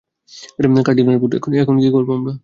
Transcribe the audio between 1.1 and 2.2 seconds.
Burne, এখন কী করব